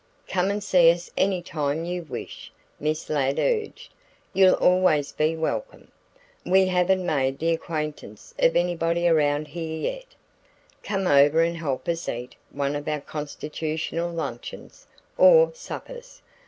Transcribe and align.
"Come 0.27 0.49
and 0.49 0.63
see 0.63 0.89
us 0.89 1.11
any 1.15 1.43
time 1.43 1.85
you 1.85 2.01
wish," 2.01 2.51
Miss 2.79 3.07
Ladd 3.07 3.37
urged. 3.37 3.93
"You'll 4.33 4.55
always 4.55 5.11
be 5.11 5.35
welcome. 5.35 5.91
We 6.43 6.65
haven't 6.65 7.05
made 7.05 7.37
the 7.37 7.51
acquaintance 7.53 8.33
of 8.39 8.55
anybody 8.55 9.07
around 9.07 9.49
here 9.49 9.77
yet. 9.77 10.07
Come 10.81 11.05
over 11.05 11.43
and 11.43 11.55
help 11.57 11.87
us 11.87 12.09
eat 12.09 12.35
one 12.49 12.75
of 12.75 12.87
our 12.87 13.01
constitutional 13.01 14.09
luncheons, 14.11 14.87
or 15.19 15.51
suppers. 15.53 16.23